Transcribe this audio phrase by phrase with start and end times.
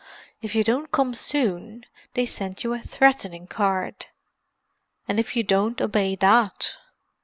[0.41, 4.07] If you don't come soon, they send you a threatening card."
[5.07, 6.73] "And if you don't obey that?"